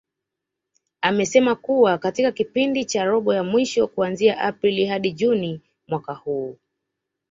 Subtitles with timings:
[1.01, 6.57] Amesema kuwa katika kipindi cha robo ya mwisho kuanzia Aprili hadi Juni mwaka huu